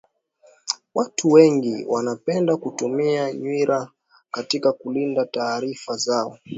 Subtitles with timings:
[0.93, 3.91] watu wengi wanapenda kutumia nywira
[4.31, 6.37] katika kulinda taarifa zao